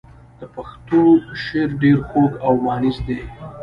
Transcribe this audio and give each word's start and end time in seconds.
د 0.39 0.41
پښتو 0.55 0.99
شعر 1.43 1.69
ډېر 1.81 1.97
خوږ 2.07 2.31
او 2.45 2.53
مانیز 2.65 2.97
دی. 3.07 3.19